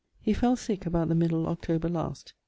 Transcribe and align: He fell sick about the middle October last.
He 0.19 0.33
fell 0.33 0.55
sick 0.55 0.87
about 0.87 1.09
the 1.09 1.13
middle 1.13 1.45
October 1.47 1.87
last. 1.87 2.33